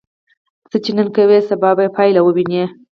څه 0.69 0.77
چې 0.83 0.91
نن 0.97 1.07
کوې، 1.15 1.39
سبا 1.49 1.69
به 1.77 1.83
یې 1.85 1.93
پایله 1.97 2.21
ووینې. 2.23 2.63